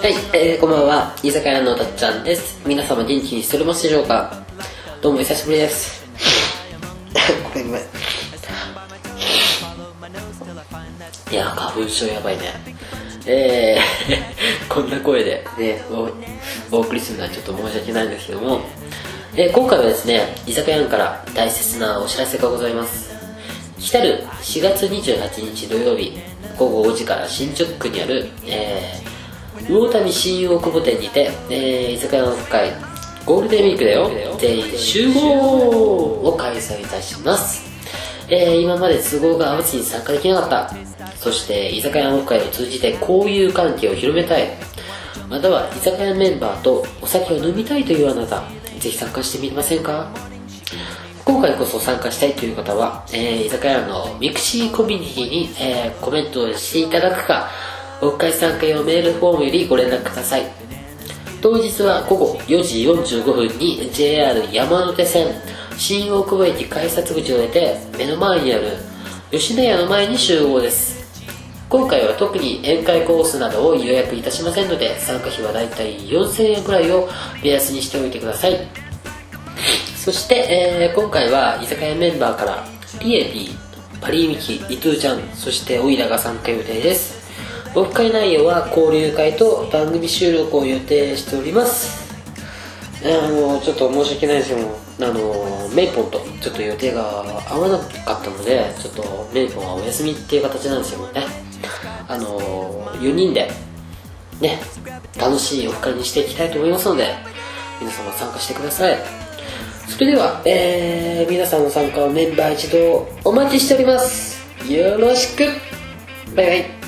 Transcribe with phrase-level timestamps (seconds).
[0.00, 1.14] はい、えー、こんばんは。
[1.22, 2.60] 居酒屋のたっちゃんです。
[2.66, 4.42] 皆様元気にしておりますでしょうか？
[5.00, 6.02] どうも久しぶりです。
[7.54, 7.82] ごめんごめん。
[11.30, 12.54] いや、花粉症やばいね。
[13.26, 16.08] えー、 こんな声でね、お
[16.76, 18.62] お送りするのはちょっと申し訳ないんですけども、
[19.36, 23.11] えー今回はですね、居酒屋から大切なお知らせがございます。
[23.82, 26.16] 来たる4月28日土曜日
[26.58, 32.70] 午後5時から新宿区にある、えー、魚民新大久保店にて、えー居酒屋のオフ会
[33.26, 34.10] ゴールデンウィークだよ。
[34.38, 35.20] 全員集合
[36.28, 37.62] を開催いたします、
[38.28, 40.74] えー今まで都合が合わずに参加できなかった。
[41.16, 44.48] そして居酒屋の会を通じて交友関係を広めたい。
[45.28, 48.42] または居酒屋メンバーとお酒を飲みたいというあなた
[48.80, 50.08] ぜひ参加してみませんか？
[51.24, 57.48] 今回こそ参加したいという方は、えー居酒屋の mixi コミュニティに、えーコメントをしていただくか、
[58.00, 60.46] オフ会参加用メールフォームよりご連絡ください。
[61.40, 65.34] 当日は午後4時45分に JR 山手線
[65.76, 68.76] 新大久保駅改札口を出て目の前にある
[69.32, 71.02] 吉野家の前に集合です。
[71.68, 77.08] 今回は特に宴会コースなどを予約いたしませんので参加費はだいたい4000円くらいを
[77.42, 78.81] 目安にしておいてください。
[80.02, 82.66] そして、えー今回は居酒屋メンバーから
[83.00, 87.22] リエビー、パリーミキ、イトゥーちゃん、そしてオイラが参加予定です。
[87.76, 92.02] オフ会内容は交流会と番組収録を予定しております。
[93.04, 101.22] あのちょっと申し訳ないですけどもあのメイポンとちょっと予定が合わなかったのでちょっとメイポンはお休みっていう形なんですよね
[102.06, 102.38] あの
[103.00, 103.50] 4人で
[104.40, 104.60] ね
[105.18, 107.08] 楽しいオフ会にしていきたいと思いますので
[107.80, 108.96] 皆様参加してください
[109.92, 114.40] それでは、えー皆さんの参加をメンバー一同お待ちしております。
[114.66, 115.44] よろしく。
[116.34, 116.81] バイバイ。